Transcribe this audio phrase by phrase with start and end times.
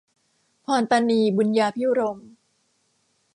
[0.65, 2.29] พรปราณี บุญญาภิรมย์